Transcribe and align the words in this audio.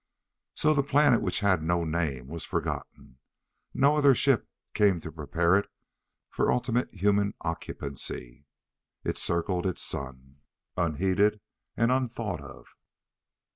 So 0.55 0.73
the 0.73 0.81
planet 0.81 1.21
which 1.21 1.41
had 1.41 1.61
no 1.61 1.83
name 1.83 2.25
was 2.27 2.43
forgotten. 2.43 3.19
No 3.71 3.95
other 3.97 4.15
ship 4.15 4.49
came 4.73 4.99
to 5.01 5.11
prepare 5.11 5.55
it 5.57 5.69
for 6.27 6.51
ultimate 6.51 6.91
human 6.91 7.35
occupancy. 7.41 8.47
It 9.03 9.19
circled 9.19 9.67
its 9.67 9.83
sun, 9.83 10.37
unheeded 10.75 11.39
and 11.77 11.91
unthought 11.91 12.41
of. 12.41 12.65